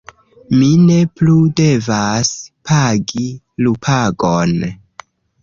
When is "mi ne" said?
0.59-0.95